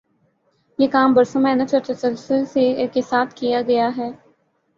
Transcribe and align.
یہ 0.79 0.87
کام 0.87 1.13
برسوں 1.13 1.41
محنت 1.41 1.73
اور 1.73 1.81
تسلسل 1.85 2.43
کے 2.93 3.01
ساتھ 3.01 3.35
کیا 3.35 3.61
گیا 3.61 3.89
ہے۔ 3.97 4.09